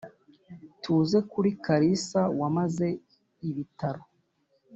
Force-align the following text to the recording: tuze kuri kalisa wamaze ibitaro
tuze 0.81 1.17
kuri 1.31 1.49
kalisa 1.65 2.21
wamaze 2.39 2.87
ibitaro 3.49 4.01